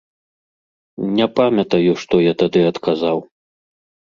[1.19, 3.17] Не памятаю, што я тады адказаў.